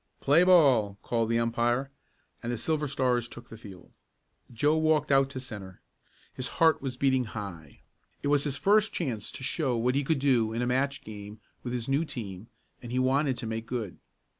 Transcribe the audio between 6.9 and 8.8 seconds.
beating high. It was his